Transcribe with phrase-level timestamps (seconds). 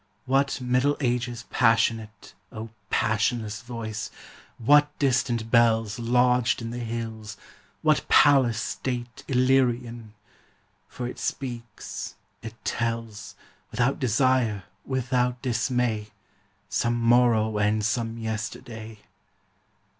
[0.25, 4.09] What Middle Ages passionate, O passionless voice!
[4.57, 7.37] What distant bells Lodged in the hills,
[7.83, 10.15] what palace state Illyrian!
[10.87, 13.35] For it speaks, it tells,
[13.69, 16.07] Without desire, without dismay,
[16.67, 19.01] Some morrow and some yesterday.